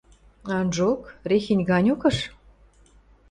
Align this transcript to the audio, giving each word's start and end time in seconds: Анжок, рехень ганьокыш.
Анжок, 0.57 1.01
рехень 1.29 1.63
ганьокыш. 1.69 2.17